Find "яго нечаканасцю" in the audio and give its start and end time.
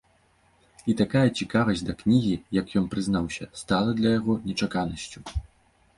4.19-5.19